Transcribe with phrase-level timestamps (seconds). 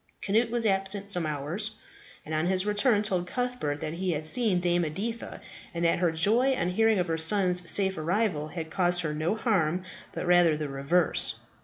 [0.25, 1.75] Cnut was absent some hours,
[2.25, 5.41] and on his return told Cuthbert that he had seen Dame Editha,
[5.75, 9.35] and that her joy on hearing of her son's safe arrival had caused her no
[9.35, 11.35] harm, but rather the reverse.